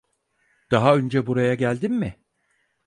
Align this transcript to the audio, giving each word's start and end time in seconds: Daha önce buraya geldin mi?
Daha 0.71 0.95
önce 0.95 1.27
buraya 1.27 1.55
geldin 1.55 1.93
mi? 1.93 2.19